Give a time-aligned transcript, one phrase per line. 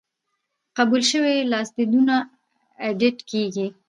[0.77, 2.15] قبول شوي لاسوندونه
[2.85, 3.67] ایډیټ کیږي.